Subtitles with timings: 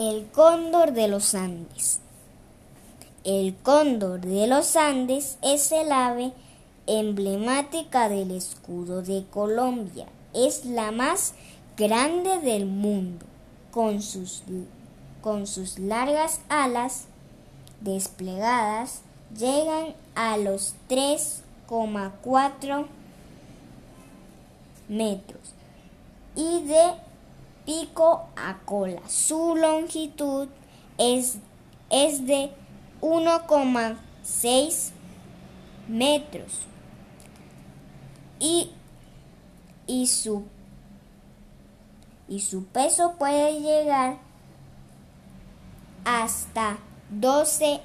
[0.00, 1.98] El cóndor de los Andes.
[3.24, 6.32] El cóndor de los Andes es el ave
[6.86, 10.06] emblemática del escudo de Colombia.
[10.34, 11.34] Es la más
[11.76, 13.26] grande del mundo.
[13.72, 14.44] Con sus,
[15.20, 17.06] con sus largas alas
[17.80, 19.00] desplegadas
[19.36, 22.86] llegan a los 3,4
[24.88, 25.54] metros
[26.36, 27.07] y de
[27.68, 29.02] pico a cola.
[29.08, 30.48] Su longitud
[30.96, 31.36] es,
[31.90, 32.50] es de
[33.02, 34.90] 1,6
[35.86, 36.60] metros
[38.40, 38.70] y,
[39.86, 40.44] y, su,
[42.26, 44.16] y su peso puede llegar
[46.06, 46.78] hasta
[47.10, 47.82] 12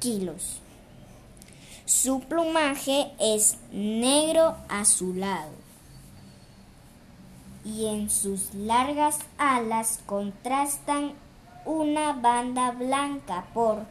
[0.00, 0.58] kilos.
[1.84, 5.65] Su plumaje es negro azulado
[7.66, 11.14] y en sus largas alas contrastan
[11.64, 13.46] una banda blanca.
[13.52, 13.84] Por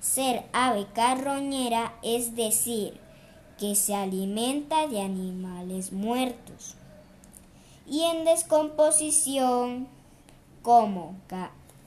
[0.00, 2.98] ser ave carroñera, es decir,
[3.58, 6.74] que se alimenta de animales muertos.
[7.86, 9.88] Y en descomposición
[10.62, 11.14] como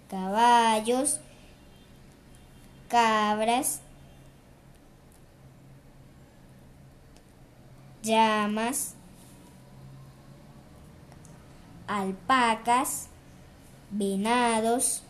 [0.09, 1.19] caballos,
[2.87, 3.81] cabras,
[8.03, 8.95] llamas,
[11.91, 13.07] alpacas,
[13.89, 15.03] venados,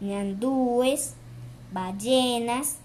[0.00, 1.14] ñandúes,
[1.72, 2.78] ballenas,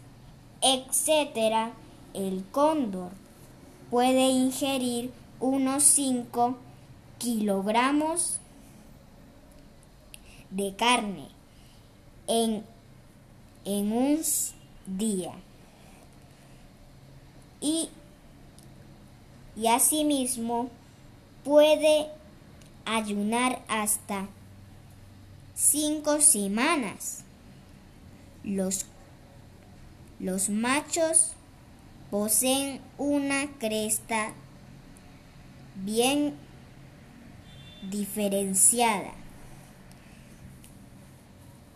[0.61, 1.71] etc.,
[2.13, 3.11] el cóndor
[3.89, 6.57] puede ingerir unos 5
[7.17, 8.41] kilogramos
[10.49, 11.29] de carne
[12.27, 12.65] en,
[13.63, 14.19] en un
[14.85, 15.31] día.
[17.61, 17.89] Y
[19.55, 20.69] y asimismo
[21.43, 22.07] puede
[22.85, 24.27] ayunar hasta
[25.55, 27.23] cinco semanas.
[28.43, 28.85] Los,
[30.19, 31.33] los machos
[32.09, 34.33] poseen una cresta
[35.75, 36.35] bien
[37.89, 39.13] diferenciada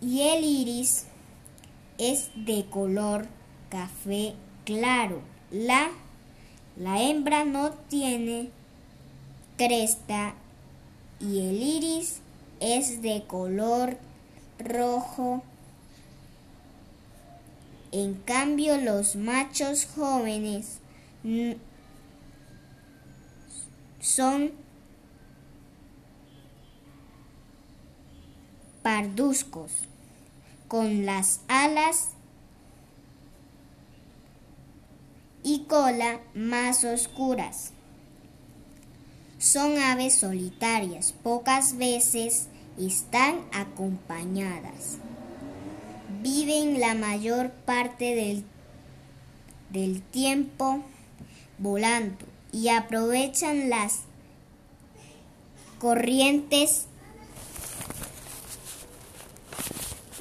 [0.02, 1.08] y el iris
[1.98, 3.28] es de color
[3.70, 4.36] café
[4.66, 5.22] claro.
[5.52, 5.90] La
[6.78, 8.50] la hembra no tiene
[9.58, 10.36] cresta
[11.20, 12.20] y el iris
[12.60, 13.98] es de color
[14.60, 15.44] rojo.
[17.92, 20.80] En cambio, los machos jóvenes
[24.02, 24.52] son
[28.84, 29.72] parduzcos
[30.68, 32.15] con las alas
[35.46, 37.70] y cola más oscuras.
[39.38, 42.48] Son aves solitarias, pocas veces
[42.80, 44.98] están acompañadas.
[46.24, 48.44] Viven la mayor parte del,
[49.70, 50.84] del tiempo
[51.60, 54.00] volando y aprovechan las
[55.78, 56.88] corrientes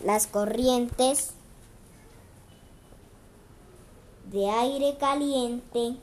[0.05, 1.31] las corrientes
[4.35, 5.95] de aire caliente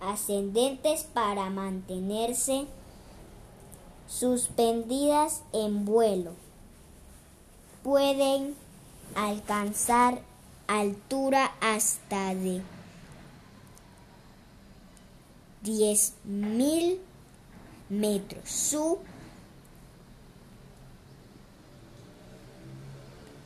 [0.00, 2.66] ascendentes para mantenerse
[4.08, 6.32] suspendidas en vuelo.
[7.84, 8.56] Pueden
[9.14, 10.20] alcanzar
[10.66, 12.62] altura hasta de
[15.64, 16.98] 10.000
[17.90, 18.50] metros.
[18.50, 18.98] Su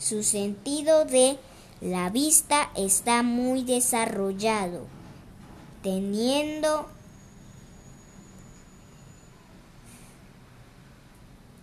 [0.05, 1.39] Su sentido de
[1.81, 4.83] la vista está muy desarrollado,
[5.83, 6.87] teniendo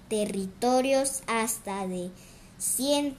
[0.09, 2.09] territorios hasta de
[2.57, 3.15] 100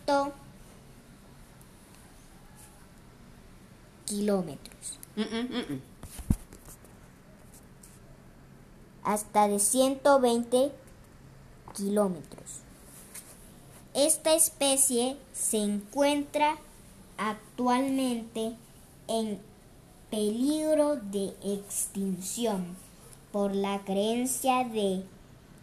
[4.07, 4.99] kilómetros.
[9.05, 10.73] Hasta de 120
[11.75, 12.63] kilómetros.
[13.95, 16.57] Esta especie se encuentra
[17.19, 18.57] actualmente
[19.07, 19.39] en
[20.11, 22.77] peligro de extinción
[23.33, 25.03] por la creencia de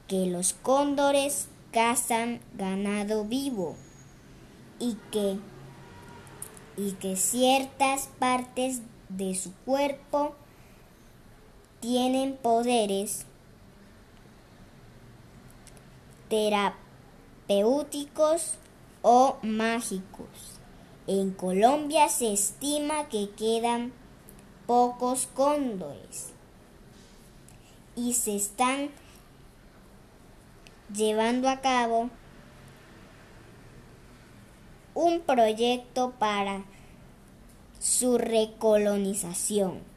[0.08, 3.76] que los cóndores cazan ganado vivo
[4.80, 5.38] y que,
[6.78, 10.36] y que ciertas partes de su cuerpo
[11.80, 13.26] tienen poderes
[17.50, 18.60] terapéuticos
[19.02, 20.60] o mágicos
[21.08, 23.92] En Colombia se estima que quedan
[24.68, 26.34] pocos cóndores
[27.96, 28.92] y se están
[30.94, 32.12] llevando a cabo
[34.94, 36.66] un proyecto para
[37.80, 39.89] su recolonización.